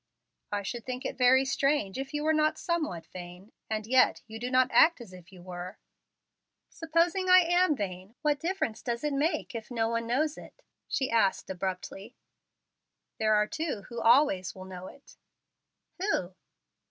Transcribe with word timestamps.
"I 0.51 0.63
should 0.63 0.83
think 0.83 1.05
it 1.05 1.15
very 1.15 1.45
strange 1.45 1.99
if 1.99 2.11
you 2.11 2.23
were 2.23 2.33
not 2.33 2.57
somewhat 2.57 3.05
vain. 3.13 3.51
And 3.69 3.85
yet 3.85 4.23
you 4.25 4.39
do 4.39 4.49
not 4.49 4.71
act 4.71 4.99
as 4.99 5.13
if 5.13 5.31
you 5.31 5.43
were." 5.43 5.77
"Supposing 6.71 7.29
I 7.29 7.41
am 7.41 7.75
vain. 7.75 8.15
What 8.23 8.39
difference 8.39 8.81
does 8.81 9.03
it 9.03 9.13
make, 9.13 9.53
if 9.53 9.69
no 9.69 9.89
one 9.89 10.07
knows 10.07 10.39
it?" 10.39 10.63
she 10.87 11.11
asked 11.11 11.51
abruptly. 11.51 12.15
"There 13.19 13.35
are 13.35 13.45
two 13.45 13.83
who 13.89 14.01
always 14.01 14.55
will 14.55 14.65
know 14.65 14.87
it." 14.87 15.17
"Who?" 15.99 16.33